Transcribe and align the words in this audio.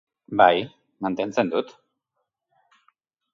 Bai, 0.39 0.55
mantentzen 1.07 1.51
dut. 1.51 1.71